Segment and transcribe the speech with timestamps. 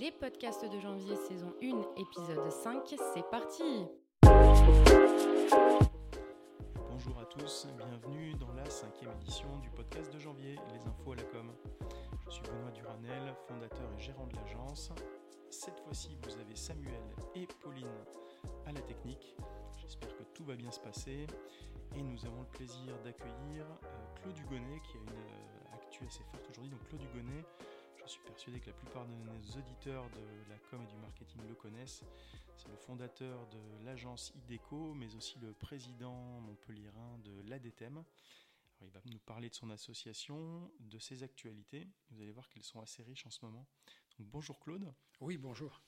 [0.00, 3.84] Les podcasts de janvier, saison 1, épisode 5, c'est parti
[6.88, 11.16] Bonjour à tous, bienvenue dans la cinquième édition du podcast de janvier, Les infos à
[11.16, 11.52] la com.
[12.24, 14.90] Je suis Benoît Duranel, fondateur et gérant de l'agence.
[15.50, 17.02] Cette fois-ci, vous avez Samuel
[17.34, 17.86] et Pauline
[18.64, 19.36] à la technique.
[19.82, 21.26] J'espère que tout va bien se passer.
[21.94, 26.22] Et nous avons le plaisir d'accueillir euh, Claude Hugonnet qui a une euh, actu assez
[26.32, 26.70] forte aujourd'hui.
[26.70, 27.02] Donc Claude
[28.10, 31.54] suis persuadé que la plupart de nos auditeurs de la com et du marketing le
[31.54, 32.02] connaissent.
[32.56, 38.02] C'est le fondateur de l'agence IDECO, mais aussi le président montpellierin de l'ADTEM.
[38.80, 41.86] Il va nous parler de son association, de ses actualités.
[42.10, 43.66] Vous allez voir qu'elles sont assez riches en ce moment.
[44.18, 44.92] Bonjour Claude.
[45.20, 45.80] Oui, bonjour.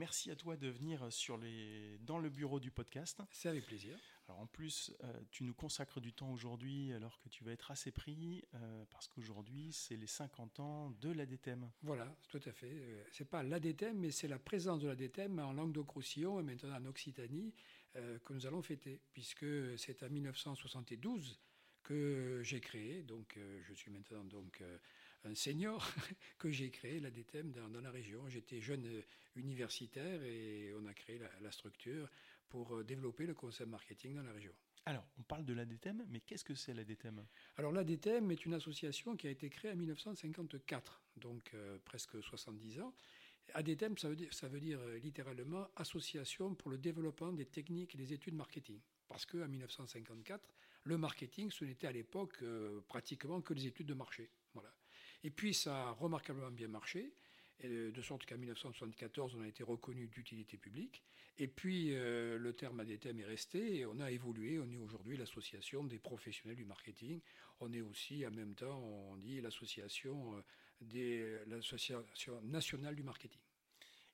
[0.00, 1.98] Merci à toi de venir sur les...
[1.98, 3.20] dans le bureau du podcast.
[3.30, 3.98] C'est avec plaisir.
[4.26, 7.70] Alors en plus, euh, tu nous consacres du temps aujourd'hui alors que tu vas être
[7.70, 11.70] assez pris euh, parce qu'aujourd'hui c'est les 50 ans de l'ADTEM.
[11.82, 12.72] Voilà, tout à fait.
[12.72, 16.86] Euh, c'est pas l'ADTEM, mais c'est la présence de l'ADTEM en Languedoc-Roussillon et maintenant en
[16.86, 17.52] Occitanie
[17.92, 19.44] que nous allons fêter, puisque
[19.76, 21.38] c'est en 1972
[21.82, 24.62] que j'ai créé, donc je suis maintenant donc
[25.24, 25.86] un senior
[26.38, 28.28] que j'ai créé l'ADTEM dans, dans, la région.
[28.28, 29.02] J'étais jeune
[29.36, 32.08] universitaire et on a créé la, la structure
[32.48, 34.52] pour développer le concept marketing dans la région.
[34.86, 37.24] Alors, on parle de l'ADTEM, mais qu'est-ce que c'est l'ADTEM
[37.56, 42.80] Alors, l'ADTEM est une association qui a été créée en 1954, donc euh, presque 70
[42.80, 42.94] ans.
[43.54, 47.98] ADTEM, ça veut, dire, ça veut dire littéralement Association pour le développement des techniques et
[47.98, 48.80] des études marketing.
[49.08, 50.54] Parce qu'en 1954,
[50.84, 54.30] le marketing, ce n'était à l'époque euh, pratiquement que les études de marché.
[55.22, 57.12] Et puis, ça a remarquablement bien marché
[57.68, 61.02] de sorte qu'en 1974, on a été reconnu d'utilité publique.
[61.38, 64.58] Et puis, euh, le terme ADTM est resté et on a évolué.
[64.58, 67.20] On est aujourd'hui l'association des professionnels du marketing.
[67.60, 70.42] On est aussi, en même temps, on dit l'association
[70.94, 73.40] euh, nationale du marketing.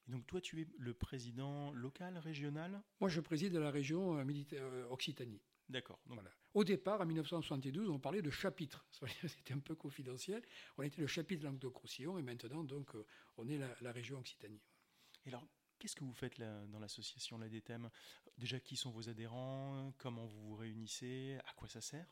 [0.08, 2.82] Et donc, toi, tu es le président local, régional?
[3.00, 5.40] Moi, je préside la région euh, Occitanie.
[5.68, 5.98] D'accord.
[6.06, 6.30] Voilà.
[6.54, 8.86] Au départ, en 1972, on parlait de chapitre.
[9.26, 10.42] C'était un peu confidentiel.
[10.78, 12.90] On était le chapitre Languedoc-Roussillon et maintenant, donc,
[13.36, 14.62] on est la, la région Occitanie.
[15.24, 15.46] Et alors,
[15.78, 17.90] qu'est-ce que vous faites là, dans l'association l'ADTEM
[18.38, 19.92] Déjà, qui sont vos adhérents?
[19.98, 21.38] Comment vous vous réunissez?
[21.46, 22.06] À quoi ça sert?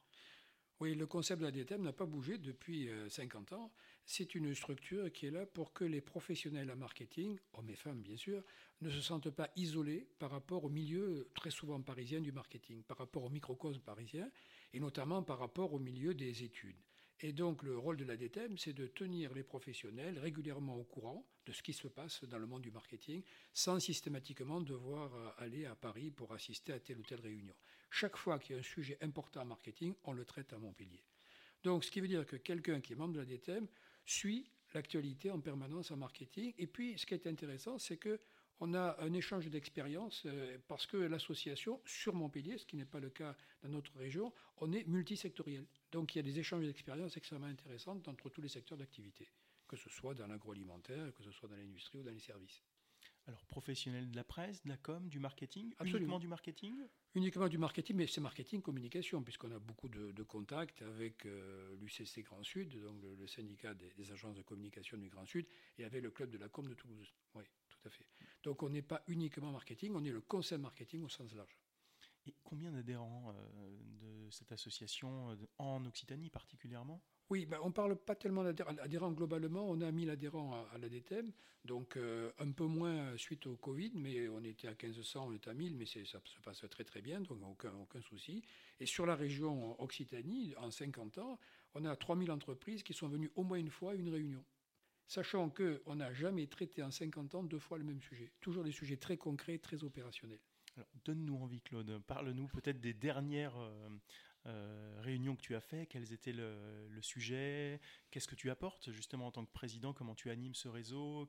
[0.81, 3.73] Oui, le concept de l'ADTEM n'a pas bougé depuis 50 ans.
[4.06, 8.03] C'est une structure qui est là pour que les professionnels en marketing, hommes et femmes
[8.03, 8.42] bien sûr,
[8.82, 12.98] ne se sentent pas isolés par rapport au milieu très souvent parisien du marketing, par
[12.98, 14.31] rapport au microcosme parisien,
[14.75, 16.76] et notamment par rapport au milieu des études.
[17.20, 21.53] Et donc le rôle de l'ADTEM, c'est de tenir les professionnels régulièrement au courant de
[21.53, 23.22] ce qui se passe dans le monde du marketing,
[23.53, 27.54] sans systématiquement devoir aller à Paris pour assister à telle ou telle réunion.
[27.91, 31.03] Chaque fois qu'il y a un sujet important en marketing, on le traite à Montpellier.
[31.62, 33.66] Donc ce qui veut dire que quelqu'un qui est membre de l'ADTEM
[34.04, 36.53] suit l'actualité en permanence en marketing.
[36.59, 38.19] Et puis ce qui est intéressant, c'est que
[38.60, 40.26] on a un échange d'expériences
[40.69, 44.72] parce que l'association, sur Montpellier, ce qui n'est pas le cas dans notre région, on
[44.72, 45.66] est multisectoriel.
[45.91, 49.28] Donc il y a des échanges d'expériences extrêmement intéressants entre tous les secteurs d'activité,
[49.66, 52.62] que ce soit dans l'agroalimentaire, que ce soit dans l'industrie ou dans les services.
[53.27, 55.99] Alors, professionnel de la presse, de la com, du marketing Absolument.
[55.99, 56.75] Uniquement du marketing?
[57.15, 61.75] Uniquement du marketing, mais c'est marketing communication, puisqu'on a beaucoup de, de contacts avec euh,
[61.77, 65.47] l'UCC Grand Sud, donc le, le syndicat des, des, agences de communication du Grand Sud,
[65.79, 67.15] et avec le club de la com de Toulouse.
[67.34, 68.07] Oui, tout à fait.
[68.43, 71.59] Donc on n'est pas uniquement marketing, on est le conseil marketing au sens large.
[72.27, 77.03] Et combien d'adhérents euh, de cette association euh, en Occitanie particulièrement?
[77.31, 79.69] Oui, ben on ne parle pas tellement d'adhérents globalement.
[79.69, 81.33] On a 1000 adhérents à, à l'ADTEM,
[81.65, 85.49] donc euh, un peu moins suite au Covid, mais on était à 1500, on est
[85.49, 88.43] à 1000, mais ça se passe très très bien, donc aucun, aucun souci.
[88.81, 91.39] Et sur la région Occitanie, en 50 ans,
[91.75, 94.45] on a 3000 entreprises qui sont venues au moins une fois à une réunion.
[95.07, 98.33] Sachant qu'on n'a jamais traité en 50 ans deux fois le même sujet.
[98.41, 100.41] Toujours des sujets très concrets, très opérationnels.
[101.05, 102.01] Donne-nous envie, Claude.
[102.07, 103.89] Parle-nous peut-être des dernières euh,
[104.47, 105.89] euh, réunions que tu as faites.
[105.89, 107.81] Quels étaient le, le sujet?
[108.11, 109.95] Qu'est-ce que tu apportes justement en tant que président?
[109.95, 111.27] Comment tu animes ce réseau?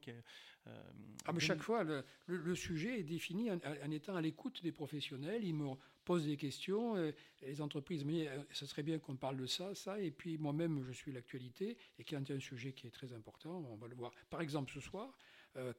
[0.68, 0.92] Euh,
[1.26, 4.62] ah, mais Chaque fois, le, le, le, sujet est défini en, en étant à l'écoute
[4.64, 5.46] des professionnels.
[5.46, 6.98] Ils me posent des questions.
[6.98, 9.98] Euh, les entreprises me disent ce serait bien qu'on parle de ça, ça.
[10.02, 11.78] Et puis moi-même, je suis l'actualité.
[11.98, 14.12] Et quand il y a un sujet qui est très important, on va le voir.
[14.30, 15.18] Par exemple, ce soir,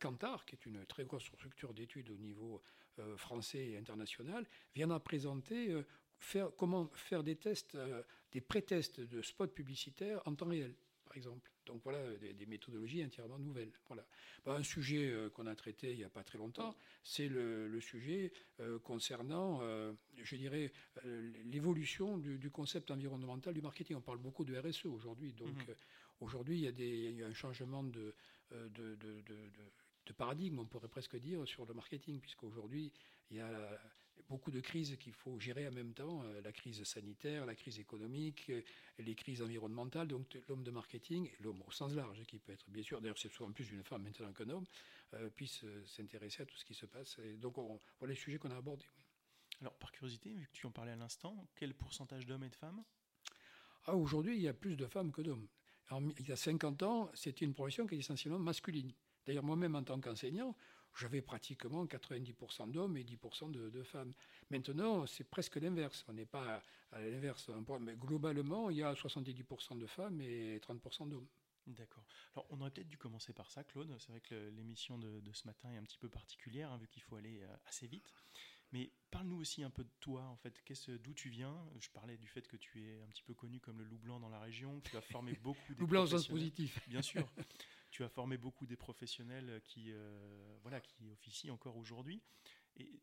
[0.01, 2.63] Kantar, qui est une très grosse structure d'études au niveau
[2.99, 5.83] euh, français et international, vient à présenter euh,
[6.19, 8.03] faire, comment faire des tests, euh,
[8.33, 11.51] des pré-tests de spots publicitaires en temps réel, par exemple.
[11.67, 13.73] Donc voilà, des, des méthodologies entièrement nouvelles.
[13.89, 14.07] Voilà.
[14.45, 17.67] Bon, un sujet euh, qu'on a traité il n'y a pas très longtemps, c'est le,
[17.67, 19.61] le, sujet euh, concernant,
[20.17, 20.73] je dirais,
[21.45, 23.97] l'évolution du, du, concept environnemental du marketing.
[23.97, 25.73] On parle beaucoup de RSE aujourd'hui, donc mmh.
[26.21, 28.15] aujourd'hui il, y a un changement de,
[28.51, 29.47] de, de, de
[30.13, 32.93] paradigme, on pourrait presque dire, sur le marketing, puisqu'aujourd'hui,
[33.31, 33.79] il y a
[34.29, 37.79] beaucoup de crises qu'il faut gérer en même temps, euh, la crise sanitaire, la crise
[37.79, 38.63] économique, euh,
[38.99, 40.09] les crises environnementales.
[40.09, 43.33] Donc l'homme de marketing, l'homme au sens large, qui peut être bien sûr, d'ailleurs c'est
[43.33, 44.65] souvent plus une femme maintenant qu'un homme,
[45.15, 47.19] euh, puisse s'intéresser à tout ce qui se passe.
[47.21, 48.89] Et donc on, voilà les sujets qu'on a abordés.
[49.61, 52.57] Alors par curiosité, vu que tu en parlais à l'instant, quel pourcentage d'hommes et de
[52.57, 52.83] femmes?
[53.85, 55.47] Ah, Aujourd'hui, il y a plus de femmes que d'hommes.
[56.19, 58.93] Il y a 50 ans, c'était une profession qui est essentiellement masculine.
[59.27, 60.57] D'ailleurs, moi-même, en tant qu'enseignant,
[60.95, 64.13] j'avais pratiquement 90% d'hommes et 10% de, femmes.
[64.51, 66.05] Maintenant, c'est presque l'inverse.
[66.09, 66.63] On n'est pas
[66.93, 67.51] à l'inverse.
[67.81, 71.27] Mais globalement, il y a 70% de femmes et 30% d'hommes.
[71.67, 72.05] D'accord.
[72.35, 73.93] Alors, on aurait peut-être dû commencer par ça, Claude.
[73.99, 77.03] C'est vrai que l'émission de, ce matin est un petit peu particulière, hein, vu qu'il
[77.03, 78.13] faut aller euh, assez vite.
[78.73, 80.63] Mais parle-nous aussi un peu de toi, en fait.
[81.03, 81.57] D'où tu viens?
[81.81, 84.21] Je parlais du fait que tu es un petit peu connu comme le loup blanc
[84.21, 86.81] dans la région, que tu as formé beaucoup de loup blanc au sens positif.
[86.89, 87.29] Bien sûr.
[87.91, 92.23] tu as formé beaucoup des professionnels qui, euh, voilà, qui officient encore aujourd'hui.
[92.77, 93.01] Et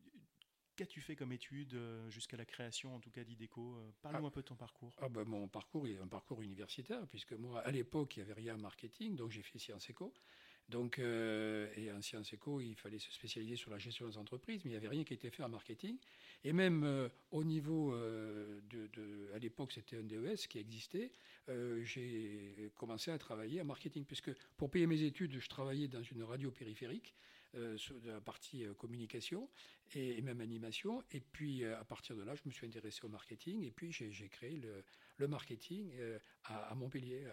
[0.75, 4.27] qu'as-tu fait comme études euh, jusqu'à la création, en tout cas, d'IDECO euh, Parle-nous ah.
[4.27, 4.95] un peu de ton parcours.
[5.01, 8.41] Ah ben, mon parcours est un parcours universitaire, puisque moi, à l'époque, il n'y avait
[8.41, 10.13] rien en marketing, donc j'ai fait Sciences Éco.
[10.69, 14.71] Donc, et en Sciences Éco, il fallait se spécialiser sur la gestion des entreprises, mais
[14.71, 15.97] il n'y avait rien qui était fait en marketing.
[16.43, 21.11] Et même au niveau de, de, à l'époque, c'était un DES qui existait.
[21.49, 26.03] Euh, j'ai commencé à travailler en marketing, puisque pour payer mes études, je travaillais dans
[26.03, 27.15] une radio périphérique,
[27.55, 29.49] euh, sur la partie euh, communication
[29.93, 31.03] et, même animation.
[31.11, 34.29] Et puis, à partir de là, je me suis intéressé au marketing, et puis j'ai
[34.29, 35.93] créé le, marketing
[36.43, 37.25] à, Montpellier,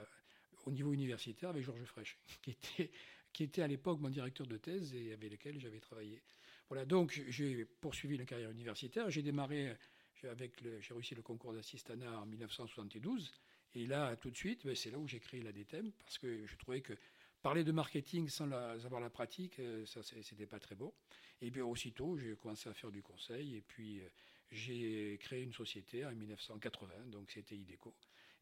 [0.67, 2.91] au niveau universitaire, avec Georges Frêche, qui était,
[3.33, 6.23] qui était à l'époque mon directeur de thèse et avec lequel j'avais travaillé.
[6.69, 9.11] Voilà, donc j'ai poursuivi une carrière universitaire.
[9.11, 9.77] J'ai démarré
[10.25, 13.33] avec j'ai réussi le concours d'assistanat en 1972
[13.75, 16.47] et là, tout de suite, ben, c'est là où j'ai créé la DTM, parce que
[16.47, 16.95] je trouvais que
[17.43, 20.95] parler de marketing sans avoir la pratique, euh, ça, c'était pas très beau.
[21.41, 24.09] Et bien, aussitôt, j'ai commencé à faire du conseil, et puis euh,
[24.51, 27.95] j'ai créé une société en 1980, donc c'était IDECO.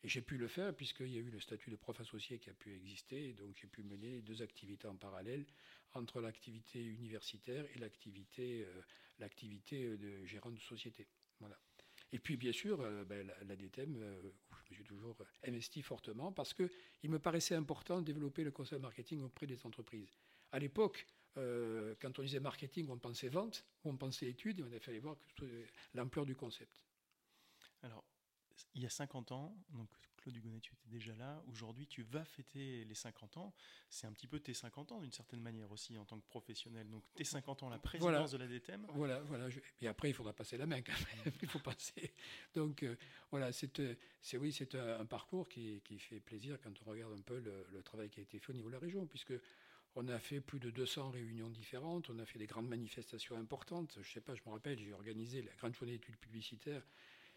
[0.04, 2.50] Et j'ai pu le faire puisqu'il y a eu le statut de prof associé qui
[2.50, 5.44] a pu exister, donc j'ai pu mener deux activités en parallèle
[5.94, 8.82] entre l'activité universitaire et l'activité, euh,
[9.18, 11.08] l'activité de gérant de société.
[11.40, 11.58] Voilà.
[12.12, 15.16] Et puis, bien sûr, ben, la, DTM, je me suis toujours
[15.46, 20.16] investi fortement parce qu'il me paraissait important de développer le conseil marketing auprès des entreprises.
[20.52, 21.06] À l'époque,
[21.36, 24.98] euh, quand on disait marketing, on pensait vente, on pensait études, et on a fallu
[24.98, 25.16] voir
[25.94, 26.80] l'ampleur du concept.
[27.82, 28.04] Alors,
[28.74, 29.88] il y a 50 ans, donc
[30.18, 31.42] Claude Hugonnet, tu étais déjà là.
[31.50, 33.54] Aujourd'hui, tu vas fêter les 50 ans.
[33.88, 36.88] C'est un petit peu tes 50 ans d'une certaine manière aussi en tant que professionnel.
[36.90, 38.86] Donc tes 50 ans, la présidence de la DTM.
[38.94, 39.48] Voilà, voilà.
[39.80, 41.32] Et après, il faudra passer la main quand même.
[41.42, 42.12] il faut passer.
[42.54, 42.96] Donc euh,
[43.30, 47.12] voilà, c'est, euh, c'est oui, c'est un, parcours qui, qui, fait plaisir quand on regarde
[47.12, 49.34] un peu le, le, travail qui a été fait au niveau de la région, puisque
[49.94, 53.98] on a fait plus de 200 réunions différentes, on a fait des grandes manifestations importantes.
[54.02, 56.82] Je sais pas, je me rappelle, j'ai organisé la grande journée d'études publicitaires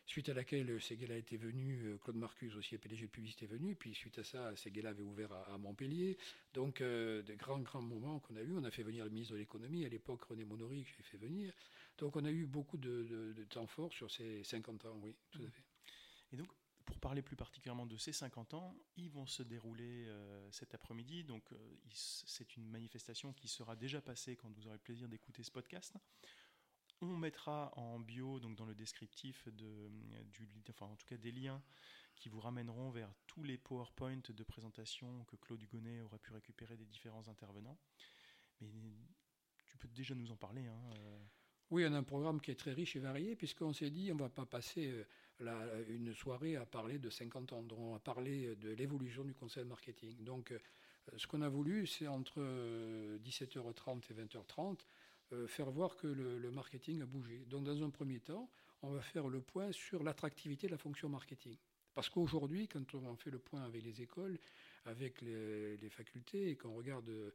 [0.06, 3.76] suite à laquelle Seguela était venu, euh, Claude Marcus aussi, PDG de Publicité est venu,
[3.76, 6.18] puis suite à ça, Seguela avait ouvert à, Montpellier.
[6.54, 8.54] Donc, euh, des grands, grands moments qu'on a eu.
[8.58, 11.18] On a fait venir le ministre de l'économie, à l'époque René Monori, que j'ai fait
[11.18, 11.54] venir.
[11.98, 15.50] Donc, on a eu beaucoup de, temps fort sur ces 50 ans, oui, tout à
[15.50, 15.64] fait.
[16.34, 16.48] Et donc,
[16.86, 21.24] pour parler plus particulièrement de ces 50 ans, ils vont se dérouler euh, cet après-midi.
[21.24, 21.44] Donc,
[21.94, 25.96] c'est une manifestation qui sera déjà passée quand vous aurez le plaisir d'écouter ce podcast.
[27.02, 29.90] On mettra en bio, donc dans le descriptif, de,
[30.26, 30.48] du,
[30.80, 31.62] en tout cas des liens
[32.16, 36.78] qui vous ramèneront vers tous les PowerPoint de présentation que Claude Hugonnet aurait pu récupérer
[36.78, 37.80] des différents intervenants.
[38.62, 38.70] Mais
[39.66, 40.68] tu peux déjà nous en parler.
[40.68, 41.20] Hein, euh.
[41.72, 44.16] Oui, on a un programme qui est très riche et varié, puisqu'on s'est dit on
[44.16, 45.06] ne va pas passer
[45.42, 49.66] euh, une soirée à parler de 50 ans, on va parler de l'évolution du conseil
[49.66, 50.24] marketing.
[50.24, 50.60] Donc, euh,
[51.18, 52.40] ce qu'on a voulu, c'est entre
[53.24, 54.86] 17h30 et 20h30
[55.34, 57.46] euh, faire voir que le, marketing a bougé.
[57.48, 58.50] Donc dans un premier temps,
[58.82, 61.56] on va faire le point sur l'attractivité de la fonction marketing.
[61.94, 64.38] Parce qu'aujourd'hui, quand on fait le point avec les écoles,
[64.86, 67.32] avec les, facultés, et qu'on regarde euh,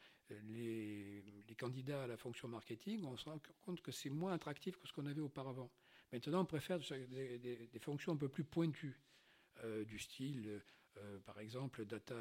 [0.49, 4.87] les, candidats à la fonction marketing, on se rend compte que c'est moins attractif que
[4.87, 5.71] ce qu'on avait auparavant.
[6.12, 9.00] Maintenant, on préfère des, fonctions un peu plus pointues,
[9.65, 10.62] euh, du style,
[11.25, 12.15] par exemple, data,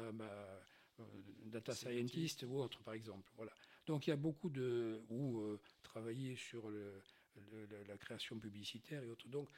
[1.46, 3.30] data scientist ou autre, par exemple.
[3.36, 3.52] Voilà.
[3.86, 5.00] Donc il y a beaucoup de...
[5.08, 9.28] ou euh, travailler sur la création publicitaire et autres.
[9.28, 9.48] Donc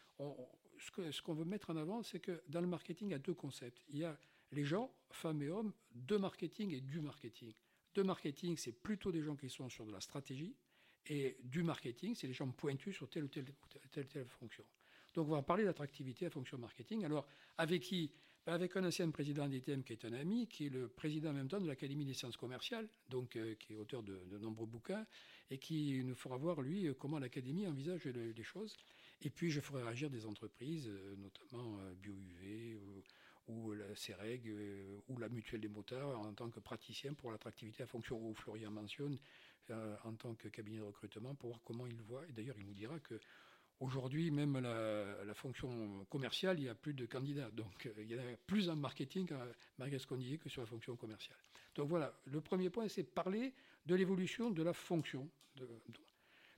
[0.78, 3.35] ce qu'on veut mettre en avant, c'est que dans le marketing, il y a deux
[3.35, 3.82] concepts.
[3.88, 4.18] Il y a
[4.52, 7.52] les gens, femmes et hommes, de marketing et du marketing.
[7.94, 10.54] De marketing, c'est plutôt des gens qui sont sur de la stratégie,
[11.06, 13.47] et du marketing, c'est les gens pointus sur telle ou telle,
[13.90, 14.64] telle, telle, fonction.
[15.14, 17.04] Donc on va parler d'attractivité à fonction marketing.
[17.04, 18.12] Alors avec qui
[18.49, 21.49] Avec un ancien président d'ITM qui est un ami, qui est le président en même
[21.49, 25.05] temps de l'Académie des sciences commerciales, donc euh, qui est auteur de, nombreux bouquins,
[25.50, 28.75] et qui nous fera voir, lui, euh, comment l'Académie envisage les choses.
[29.21, 32.78] Et puis, je ferai réagir des entreprises, notamment BioUV
[33.49, 34.50] ou, la CEREG
[35.09, 38.71] ou la Mutuelle des motards en tant que praticien pour l'attractivité à fonction où Florian
[38.71, 39.19] mentionne
[40.05, 42.26] en tant que cabinet de recrutement pour voir comment il voit.
[42.28, 43.21] Et d'ailleurs, il nous dira que
[43.80, 47.50] Aujourd'hui, même la, fonction commerciale, il y a plus de candidats.
[47.52, 49.47] Donc, euh, il y a plus en marketing à
[49.78, 51.38] Margascondier que sur la fonction commerciale.
[51.76, 53.54] Donc voilà, le premier point, c'est parler
[53.87, 55.30] de l'évolution de la fonction.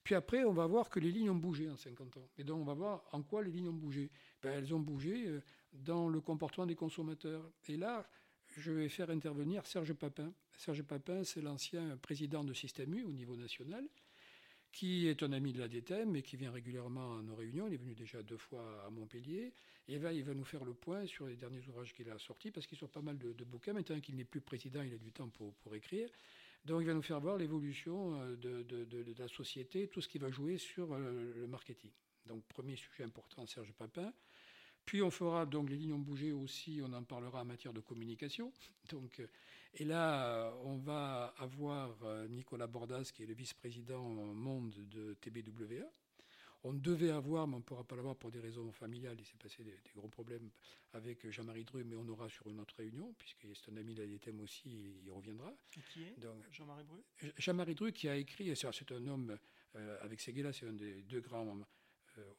[0.02, 2.28] Puis après, on va voir que les lignes ont bougé en 50 ans.
[2.38, 4.10] Et donc, on va voir en quoi les lignes ont bougé.
[4.42, 5.42] Ben, elles ont bougé euh,
[5.74, 7.52] dans le comportement des consommateurs.
[7.68, 8.08] Et là,
[8.56, 10.32] je vais faire intervenir Serge Papin.
[10.56, 13.86] Serge Papin, c'est l'ancien président de Système U au niveau national
[14.72, 17.66] qui est un ami de la DTM et qui vient régulièrement à nos réunions.
[17.66, 19.52] Il est venu déjà deux fois à Montpellier.
[19.88, 22.50] Et là, il va nous faire le point sur les derniers ouvrages qu'il a sortis,
[22.50, 23.72] parce qu'il sort pas mal de, bouquins.
[23.72, 26.08] Maintenant qu'il n'est plus président, il a du temps pour, pour, écrire.
[26.64, 30.08] Donc, il va nous faire voir l'évolution euh, de, de, de, la société, tout ce
[30.08, 31.90] qui va jouer sur euh, le marketing.
[32.26, 34.12] Donc, premier sujet important, Serge Papin.
[34.84, 37.80] Puis on fera, donc les lignes ont bougé aussi, on en parlera en matière de
[37.80, 38.52] communication.
[38.90, 39.26] Donc, euh,
[39.74, 45.86] et là, on va avoir euh, Nicolas Bordas, qui est le vice-président monde de TBWA.
[46.62, 49.38] On devait avoir, mais on ne pourra pas l'avoir pour des raisons familiales, il s'est
[49.38, 50.50] passé des, gros problèmes
[50.92, 54.02] avec Jean-Marie Dru, mais on aura sur une autre réunion, puisque c'est un ami de
[54.02, 54.68] l'ITM aussi,
[55.02, 55.54] il reviendra.
[55.76, 56.16] Et qui est
[56.50, 56.98] Jean-Marie Dru?
[57.38, 59.38] Jean-Marie Dru qui a écrit, c'est un homme,
[59.76, 61.64] euh, avec Seguela, c'est un des deux grands euh,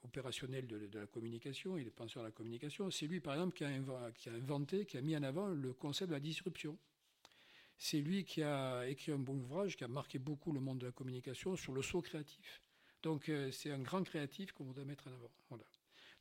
[0.04, 2.90] opérationnel de, la communication, il est penseur à la communication.
[2.92, 6.16] C'est lui, par exemple, qui a, inventé, qui a mis en avant le concept de
[6.16, 6.78] la disruption.
[7.78, 10.86] C'est lui qui a écrit un bon ouvrage qui a marqué beaucoup le monde de
[10.86, 12.62] la communication sur le saut créatif.
[13.01, 15.32] Donc euh, c'est un grand créatif qu'on voudrait mettre en avant.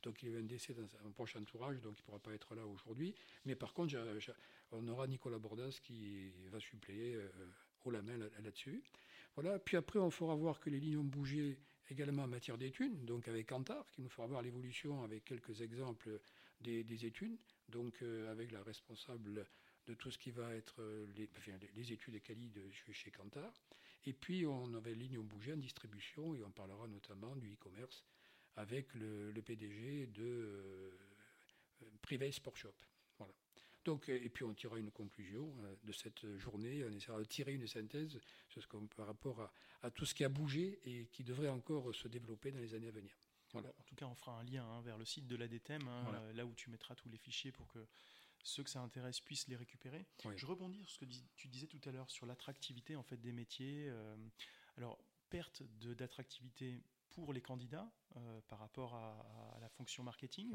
[0.03, 2.33] Donc il a eu un décès dans un prochain entourage, donc il ne pourra pas
[2.33, 3.13] être là aujourd'hui.
[3.45, 3.95] Mais par contre,
[4.71, 7.29] on aura Nicolas Bordas qui va suppléer euh,
[7.85, 8.81] haut la main là-dessus.
[9.35, 9.59] Voilà.
[9.59, 11.59] Puis après, on fera voir que les lignes ont bougé
[11.91, 16.19] également en matière d'études, donc avec Kantar, qui nous fera voir l'évolution avec quelques exemples
[16.61, 17.37] des, études,
[17.69, 19.45] donc euh, avec la responsable
[19.87, 21.05] de tout ce qui va être euh,
[21.75, 23.51] les, études et quali de chez Kantar.
[24.05, 28.05] Et puis on avait ligne ont bougé en distribution et on parlera notamment du e-commerce
[28.55, 30.91] avec le, PDG de euh,
[32.01, 32.73] Privé Shop.
[33.83, 37.53] Donc, et puis on tirera une conclusion euh, de cette journée, on essaiera de tirer
[37.53, 38.19] une synthèse
[38.95, 42.59] par rapport à, tout ce qui a bougé et qui devrait encore se développer dans
[42.59, 43.15] les années à venir.
[43.53, 46.33] En tout cas, on fera un lien hein, vers le site de l'ADTEM, hein, euh,
[46.33, 47.85] là où tu mettras tous les fichiers pour que
[48.43, 50.05] ceux que ça intéresse puissent les récupérer.
[50.35, 53.31] Je rebondis sur ce que tu disais tout à l'heure sur l'attractivité en fait des
[53.31, 53.87] métiers.
[53.89, 54.15] Euh,
[54.77, 54.97] alors
[55.29, 60.51] perte d'attractivité pour les candidats euh, par rapport à, la fonction marketing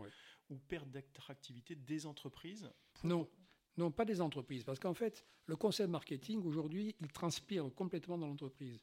[0.50, 2.70] ou perte d'attractivité des entreprises
[3.04, 3.28] Non.
[3.78, 8.26] Non, pas des entreprises, parce qu'en fait, le concept marketing, aujourd'hui, il transpire complètement dans
[8.26, 8.82] l'entreprise.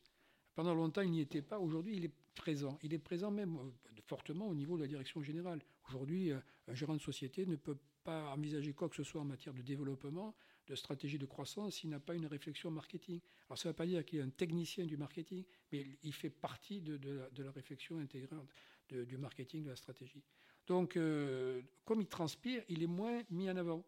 [0.54, 1.58] Pendant longtemps, il n'y était pas.
[1.58, 2.78] Aujourd'hui, il est présent.
[2.84, 5.64] Il est présent même euh, fortement au niveau de la direction générale.
[5.90, 9.26] Aujourd'hui, euh, un gérant de société ne peut pas envisager quoi que ce soit en
[9.26, 10.36] matière de développement
[10.68, 13.20] de stratégie de croissance s'il n'a pas une réflexion marketing.
[13.48, 16.30] Alors ça ne veut pas dire qu'il est un technicien du marketing, mais il fait
[16.30, 17.00] partie de,
[17.38, 18.50] la, réflexion intégrante
[18.90, 20.24] du marketing, de la stratégie.
[20.68, 23.84] Donc, euh, comme il transpire, il est moins mis en avant.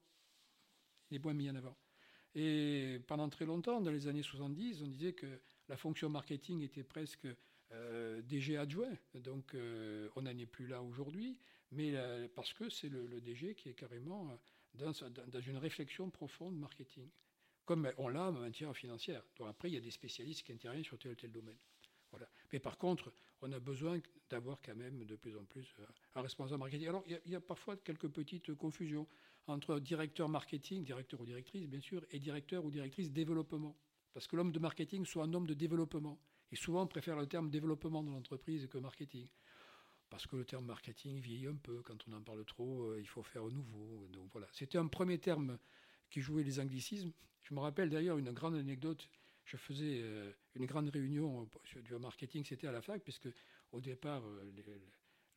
[1.10, 1.75] Il est moins mis en avant.
[2.34, 5.39] Et pendant très longtemps, dans les années 70, on disait que
[5.70, 7.27] la fonction marketing était presque
[7.72, 8.94] euh, DG adjoint.
[9.13, 11.39] Donc, euh, on n'en est plus là aujourd'hui,
[11.72, 11.94] mais
[12.36, 14.38] parce que c'est le, le, DG qui est carrément
[14.75, 17.10] dans, une réflexion profonde marketing,
[17.65, 19.24] comme on l'a en matière financière.
[19.38, 21.58] Donc après, il y a des spécialistes qui interviennent sur tel ou tel domaine.
[22.12, 22.29] Voilà.
[22.53, 26.22] Mais par contre, on a besoin d'avoir quand même de plus en plus euh, un
[26.22, 26.88] responsable marketing.
[26.88, 29.08] Alors, il y, a, parfois quelques petites confusions
[29.48, 33.77] entre directeur marketing, directeur ou directrice, bien sûr, et directeur ou directrice développement.
[34.13, 36.20] Parce que l'homme de marketing soit un homme de développement.
[36.51, 39.27] Et souvent, on préfère le terme développement dans l'entreprise que marketing
[40.09, 41.81] parce que le terme marketing vieillit un peu.
[41.83, 44.07] Quand on en parle trop, euh, il faut faire nouveau.
[44.12, 45.57] Donc voilà, c'était un premier terme
[46.09, 47.12] qui jouait les anglicismes.
[47.43, 49.09] Je me rappelle d'ailleurs une grande anecdote.
[49.45, 51.47] Je faisais euh, une grande réunion
[51.83, 53.29] du marketing, c'était à la fac, puisque
[53.71, 54.79] au départ, euh,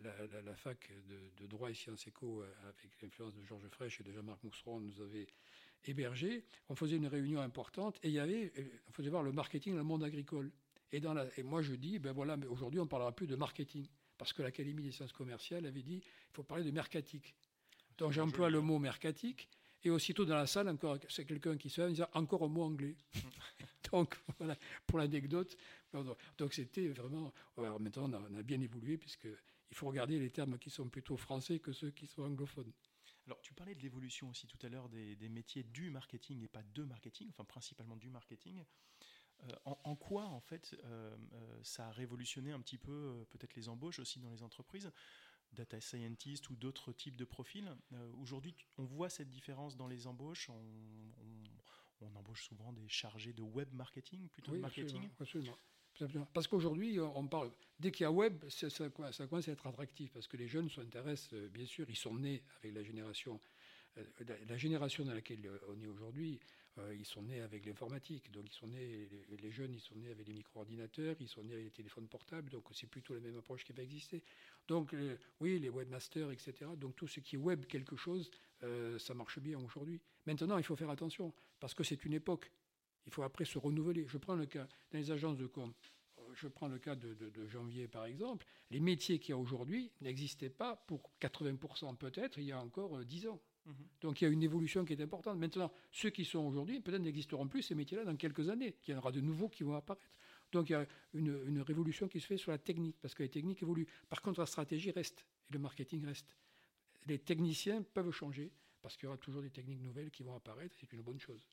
[0.00, 0.90] la, fac
[1.38, 5.00] de, droit et sciences éco, avec l'influence de Georges Frêche et de Jean-Marc Mousseron, nous
[5.00, 5.26] avait
[5.84, 6.44] hébergés.
[6.68, 8.52] On faisait une réunion importante et il y avait,
[8.88, 10.52] on faisait voir le marketing dans le monde agricole.
[10.92, 11.00] Et,
[11.42, 13.86] moi, je dis, ben voilà, aujourd'hui, on ne parlera plus de marketing
[14.18, 17.34] parce que l'Académie des sciences commerciales avait dit qu'il faut parler de mercatique.
[17.96, 19.48] Donc j'emploie le mot mercatique,
[19.84, 22.96] et aussitôt dans la salle, encore, c'est quelqu'un qui se dit encore un mot anglais.
[23.92, 24.56] Donc voilà,
[24.86, 25.56] pour l'anecdote.
[26.36, 27.32] Donc c'était vraiment.
[27.56, 29.36] Alors maintenant, on a, bien évolué, puisqu'il
[29.72, 32.72] faut regarder les termes qui sont plutôt français que ceux qui sont anglophones.
[33.26, 36.62] Alors, tu parlais de l'évolution aussi tout à l'heure des, métiers du marketing et pas
[36.74, 38.64] de marketing, enfin principalement du marketing.
[39.44, 43.68] Euh, en, quoi, en fait, euh, euh, ça a révolutionné un petit peu peut-être les
[43.68, 44.90] embauches aussi dans les entreprises,
[45.52, 47.70] data scientist ou d'autres types de profils?
[48.20, 50.50] Aujourd'hui, on voit cette différence dans les embauches.
[50.50, 50.58] On,
[52.14, 55.08] embauche souvent des chargés de web marketing plutôt de marketing?
[55.20, 55.56] Absolument,
[56.32, 60.12] Parce qu'aujourd'hui, on parle dès qu'il y a web, ça, ça, commence à être attractif
[60.12, 63.40] parce que les jeunes s'intéressent, bien sûr, ils sont nés avec la génération
[64.48, 66.40] la génération dans laquelle on est aujourd'hui,
[66.78, 68.30] euh, ils sont nés avec l'informatique.
[68.30, 69.08] Donc, ils sont nés,
[69.42, 72.50] les, jeunes, ils sont nés avec les micro-ordinateurs, ils sont nés avec les téléphones portables.
[72.50, 74.22] Donc, c'est plutôt la même approche qui va exister.
[74.66, 76.70] Donc, euh, oui, les webmasters, etc.
[76.76, 78.30] Donc, tout ce qui est web quelque chose,
[78.62, 80.00] euh, ça marche bien aujourd'hui.
[80.26, 82.50] Maintenant, il faut faire attention parce que c'est une époque.
[83.06, 84.06] Il faut après se renouveler.
[84.06, 85.72] Je prends le cas dans les agences de com.
[86.34, 88.46] Je prends le cas de, de janvier, par exemple.
[88.70, 93.02] Les métiers qu'il y a aujourd'hui n'existaient pas pour 80% peut-être il y a encore
[93.02, 93.40] 10 ans.
[93.68, 93.74] Mhm.
[94.00, 95.38] Donc il y a une évolution qui est importante.
[95.38, 98.74] Maintenant, ceux qui sont aujourd'hui, peut-être n'existeront plus ces métiers-là dans quelques années.
[98.86, 100.10] Il y en aura de nouveaux qui vont apparaître.
[100.52, 103.28] Donc il y a une, révolution qui se fait sur la technique, parce que les
[103.28, 103.88] techniques évoluent.
[104.08, 106.36] Par contre, la stratégie reste, et le marketing reste.
[107.06, 110.74] Les techniciens peuvent changer, parce qu'il y aura toujours des techniques nouvelles qui vont apparaître,
[110.80, 111.46] c'est une bonne chose.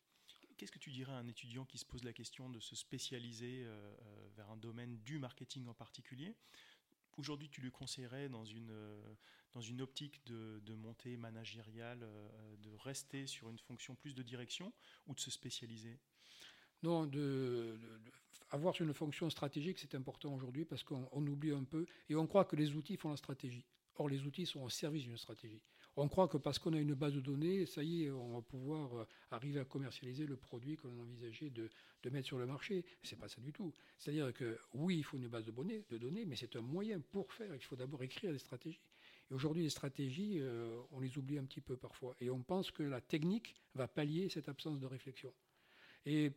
[0.57, 3.65] Qu'est-ce que tu dirais à un étudiant qui se pose la question de se spécialiser
[3.65, 6.33] euh, euh, vers un domaine du marketing en particulier?
[7.17, 9.15] Aujourd'hui, tu lui conseillerais dans une, euh,
[9.53, 14.21] dans une optique de, de montée managériale, euh, de rester sur une fonction plus de
[14.21, 14.73] direction
[15.07, 15.97] ou de se spécialiser?
[16.83, 17.79] Non, de,
[18.49, 22.45] avoir une fonction stratégique, c'est important aujourd'hui parce qu'on oublie un peu et on croit
[22.45, 23.65] que les outils font la stratégie.
[23.95, 25.63] Or, les outils sont au service d'une stratégie.
[25.97, 28.41] On croit que parce qu'on a une base de données, ça y est, on va
[28.41, 31.69] pouvoir euh, arriver à commercialiser le produit qu'on envisageait de,
[32.09, 32.83] mettre sur le marché.
[33.01, 33.73] C'est pas ça du tout.
[33.97, 37.55] C'est-à-dire que oui, il faut une base de données, mais c'est un moyen pour faire.
[37.55, 38.81] Il faut d'abord écrire des stratégies.
[39.31, 42.15] Et aujourd'hui, les stratégies, euh, on les oublie un petit peu parfois.
[42.19, 45.33] Et on pense que la technique va pallier cette absence de réflexion.
[46.05, 46.31] Et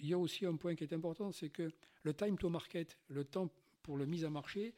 [0.00, 1.70] il y a aussi un point qui est important, c'est que
[2.02, 3.48] le time to market, le temps
[3.82, 4.74] pour le mise à marché,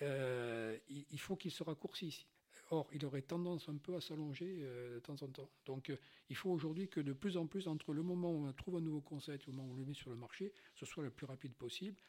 [0.00, 2.24] euh, il faut qu'il se raccourcisse.
[2.70, 5.50] Or, il aurait tendance un peu à s'allonger euh, de temps en temps.
[5.66, 5.92] Donc,
[6.28, 8.80] il faut aujourd'hui que de plus en plus, entre le moment où on trouve un
[8.80, 11.10] nouveau concept et le moment où on le met sur le marché, ce soit le
[11.10, 12.00] plus rapide possible,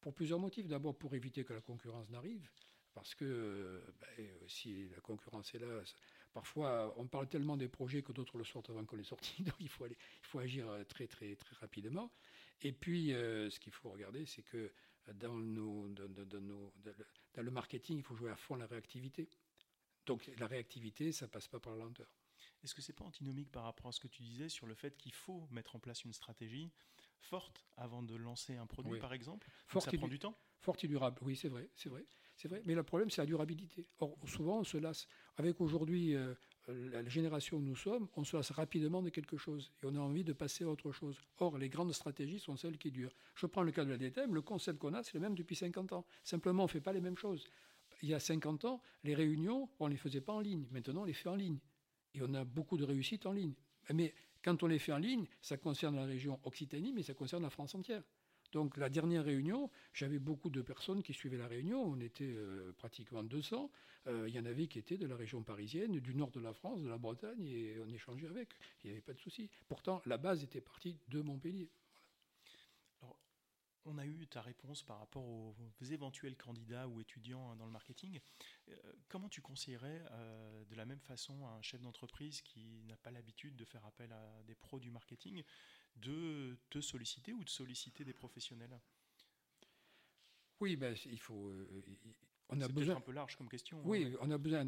[0.00, 0.68] pour plusieurs motifs.
[0.68, 2.48] D'abord, pour éviter que la concurrence n'arrive.
[2.94, 5.82] Parce que ben, si la concurrence est là,
[6.32, 9.56] parfois on parle tellement des projets que d'autres le sortent avant qu'on les sorti, donc
[9.58, 9.88] il faut,
[10.38, 12.12] agir euh, très très très rapidement.
[12.62, 14.70] Et puis euh, ce qu'il faut regarder, c'est que
[15.14, 19.28] dans, le marketing, il faut jouer à fond la réactivité.
[20.06, 22.08] Donc la réactivité, ça passe pas par la lenteur.
[22.62, 24.96] Est-ce que c'est pas antinomique par rapport à ce que tu disais sur le fait
[24.96, 26.70] qu'il faut mettre en place une stratégie
[27.20, 29.48] forte avant de lancer un produit, par exemple?
[29.78, 30.36] Ça prend du temps?
[30.60, 32.06] Forte et durable, oui, c'est vrai, c'est vrai.
[32.36, 33.86] C'est vrai, mais le problème, c'est la durabilité.
[34.00, 35.06] Or, souvent, on se lasse.
[35.36, 36.34] Avec aujourd'hui, euh,
[36.66, 40.00] la génération où nous sommes, on se lasse rapidement de quelque chose et on a
[40.00, 41.20] envie de passer à autre chose.
[41.38, 43.14] Or, les grandes stratégies sont celles qui durent.
[43.36, 45.54] Je prends le cas de la DTM, le concept qu'on a, c'est le même depuis
[45.54, 46.04] 50 ans.
[46.24, 47.44] Simplement, on ne fait pas les mêmes choses.
[48.04, 50.66] Il y a 50 ans, les réunions, on ne les faisait pas en ligne.
[50.70, 51.56] Maintenant, on les fait en ligne.
[52.12, 53.54] Et on a beaucoup de réussites en ligne.
[53.94, 54.12] Mais
[54.42, 57.48] quand on les fait en ligne, ça concerne la région Occitanie, mais ça concerne la
[57.48, 58.02] France entière.
[58.52, 62.74] Donc la dernière réunion, j'avais beaucoup de personnes qui suivaient la réunion, on était euh,
[62.76, 63.70] pratiquement 200.
[64.06, 66.52] Euh, il y en avait qui étaient de la région parisienne, du nord de la
[66.52, 68.50] France, de la Bretagne, et on échangeait avec.
[68.82, 69.48] Il n'y avait pas de souci.
[69.66, 71.70] Pourtant, la base était partie de Montpellier.
[73.86, 75.54] On a eu ta réponse par rapport aux
[75.90, 78.18] éventuels candidats ou étudiants hein, dans le marketing.
[78.68, 78.74] Euh,
[79.08, 80.02] comment tu conseillerais
[80.70, 84.12] de la même façon à un chef d'entreprise qui n'a pas l'habitude de faire appel
[84.12, 85.42] à des pros du marketing
[85.96, 88.80] de te solliciter ou de solliciter des professionnels?
[90.60, 91.48] Oui, ben, il faut.
[91.48, 91.82] Euh,
[92.48, 92.96] on a besoin.
[92.96, 93.80] un peu large comme question.
[93.84, 94.66] Oui, hein, on a besoin.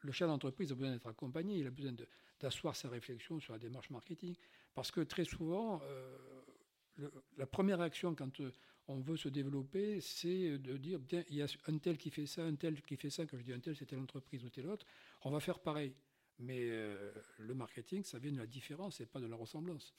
[0.00, 1.58] le chef d'entreprise a besoin d'être accompagné.
[1.58, 1.94] Il a besoin
[2.40, 4.34] d'asseoir sa réflexion sur la démarche marketing,
[4.74, 6.37] parce que très souvent, euh,
[7.36, 8.52] la première action quand euh,
[8.88, 12.44] on veut se développer, c'est de dire il y a un tel qui fait ça,
[12.44, 13.26] un tel qui fait ça.
[13.26, 14.86] Quand je dis un tel, c'est telle entreprise ou telle autre.
[15.22, 15.94] On va faire pareil.
[16.40, 16.70] Mais
[17.38, 19.92] le marketing, ça vient de la différence et pas de la ressemblance.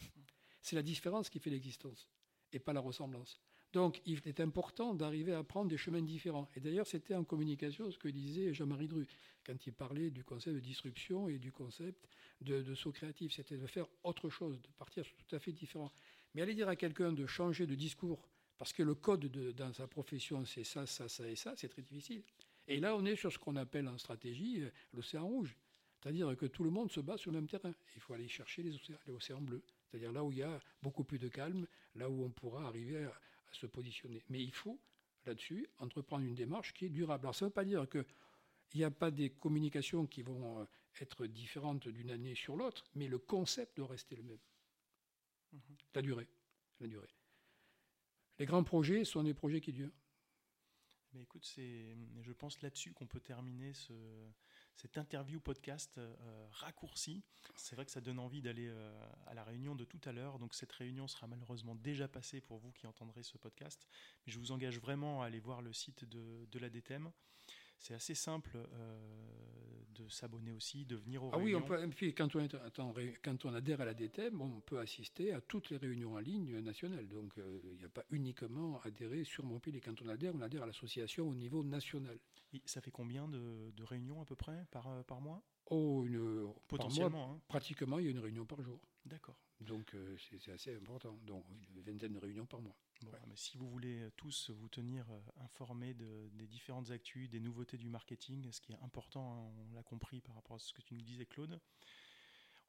[0.61, 2.09] C'est la différence qui fait l'existence
[2.51, 3.39] et pas la ressemblance.
[3.71, 6.49] Donc, il est important d'arriver à prendre des chemins différents.
[6.55, 9.05] Et d'ailleurs, c'était en communication ce que disait Jean-Marie Dru
[9.45, 12.07] quand il parlait du concept de disruption et du concept
[12.41, 13.33] de, saut créatif.
[13.33, 15.91] C'était de faire autre chose, de partir tout à fait différent.
[16.33, 19.87] Mais aller dire à quelqu'un de changer de discours parce que le code dans sa
[19.87, 22.23] profession, c'est ça, ça, ça et ça, c'est très difficile.
[22.67, 25.55] Et là, on est sur ce qu'on appelle en stratégie euh, l'océan rouge.
[26.01, 27.73] C'est-à-dire que tout le monde se bat sur le même terrain.
[27.95, 31.19] Il faut aller chercher les océans bleus c'est-à-dire là où il y a beaucoup plus
[31.19, 31.65] de calme,
[31.95, 33.13] là où on pourra arriver à,
[33.51, 34.23] se positionner.
[34.29, 34.79] Mais il faut,
[35.25, 37.25] là-dessus, entreprendre une démarche qui est durable.
[37.25, 38.05] Alors ça ne veut pas dire qu'il
[38.75, 40.65] n'y a pas des communications qui vont euh,
[41.01, 44.37] être différente d'une année sur l'autre, mais le concept doit rester le même.
[45.51, 45.77] Mhm.
[45.95, 46.27] La durée.
[46.79, 47.09] La durée.
[48.37, 49.91] Les grands projets sont des projets qui durent.
[51.13, 53.93] Mais écoute, c'est, je pense là-dessus qu'on peut terminer ce,
[54.75, 57.23] cette interview podcast euh, raccourci.
[57.55, 60.37] C'est vrai que ça donne envie d'aller euh, à la réunion de tout à l'heure.
[60.37, 63.87] Donc cette réunion sera malheureusement déjà passée pour vous qui entendrez ce podcast.
[64.25, 67.11] Mais je vous engage vraiment à aller voir le site de, de la DTM.
[67.79, 71.59] C'est assez simple euh, de s'abonner aussi, de venir aux Ah oui, réunions.
[71.63, 74.41] on peut, et puis quand on, est, attends, ré- quand on adhère à la DTM,
[74.41, 77.07] on peut assister à toutes les réunions en ligne nationales.
[77.07, 79.79] Donc euh, il n'y a pas uniquement adhérer sur Montpellier.
[79.81, 82.19] Quand on adhère, on adhère à l'association au niveau national.
[82.53, 85.43] Et ça fait combien de, de réunions à peu près par, euh, par mois?
[85.67, 87.41] Oh, une, par mois, Potentiellement, hein.
[87.47, 88.79] pratiquement, il y a une réunion par jour.
[89.05, 89.37] D'accord.
[89.61, 91.17] Donc euh, c'est assez important.
[91.25, 91.45] Donc
[91.75, 92.75] une vingtaine de réunions par mois.
[93.01, 93.19] Bon, Ouais.
[93.27, 97.39] mais si vous voulez euh, tous vous tenir euh, informés de- des différentes actus, des
[97.39, 100.73] nouveautés du marketing, ce qui est important, hein, on l'a compris par rapport à ce
[100.73, 101.59] que tu nous disais, Claude.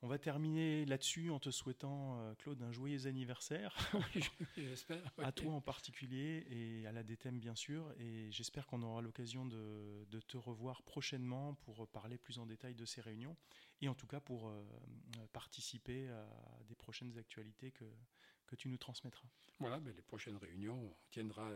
[0.02, 3.76] On va terminer là-dessus en te souhaitant, euh, Claude, un joyeux anniversaire,
[4.56, 5.12] J'espère.
[5.18, 7.92] à toi en particulier et à la DTM bien sûr.
[7.98, 12.74] Et j'espère qu'on aura l'occasion de, de te revoir prochainement pour parler plus en détail
[12.74, 13.36] de ces réunions
[13.82, 14.64] et en tout cas pour euh,
[15.18, 16.26] euh, participer à
[16.66, 17.84] des prochaines actualités que,
[18.46, 19.28] que tu nous transmettras.
[19.58, 21.50] Voilà, ben, les prochaines réunions, on tiendra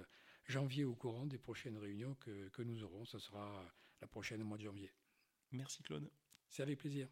[0.46, 3.06] janvier au courant des prochaines réunions que, que nous aurons.
[3.06, 3.64] Ce sera
[4.02, 4.92] la prochaine au mois de janvier.
[5.50, 6.10] Merci Claude.
[6.50, 7.08] C'est avec plaisir.